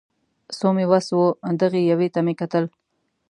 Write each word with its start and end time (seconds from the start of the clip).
څو 0.57 0.67
مې 0.75 0.85
وس 0.91 1.07
و 1.17 1.21
دغې 1.61 1.81
یوې 1.91 2.07
ته 2.13 2.19
مې 2.25 2.33
کتل 2.41 2.65